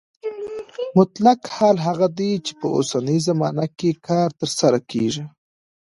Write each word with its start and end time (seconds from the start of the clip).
مطلق 0.97 1.39
حال 1.55 1.77
هغه 1.87 2.07
دی 2.19 2.31
چې 2.45 2.51
په 2.59 2.67
اوسنۍ 2.75 3.17
زمانه 3.27 3.65
کې 3.77 3.89
کار 4.07 4.29
ترسره 4.39 4.79
کیږي. 4.91 5.23